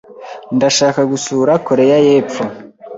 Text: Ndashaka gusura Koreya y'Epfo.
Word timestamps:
Ndashaka 0.55 1.01
gusura 1.11 1.51
Koreya 1.67 1.97
y'Epfo. 2.05 2.43